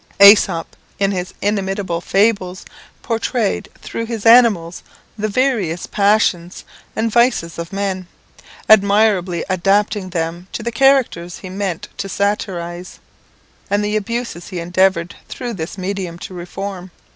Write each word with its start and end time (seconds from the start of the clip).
Aesop, 0.19 0.75
in 0.97 1.11
his 1.11 1.35
inimitable 1.43 2.01
fables, 2.01 2.65
pourtrayed 3.03 3.69
through 3.81 4.07
his 4.07 4.25
animals 4.25 4.81
the 5.15 5.27
various 5.27 5.85
passions 5.85 6.63
and 6.95 7.11
vices 7.11 7.59
of 7.59 7.71
men, 7.71 8.07
admirably 8.67 9.45
adapting 9.47 10.09
them 10.09 10.47
to 10.53 10.63
the 10.63 10.71
characters 10.71 11.37
he 11.37 11.51
meant 11.51 11.87
to 11.97 12.09
satirize, 12.09 12.99
and 13.69 13.85
the 13.85 13.95
abuses 13.95 14.47
he 14.47 14.59
endeavoured 14.59 15.15
through 15.29 15.53
this 15.53 15.77
medium 15.77 16.17
to 16.17 16.33
reform. 16.33 16.89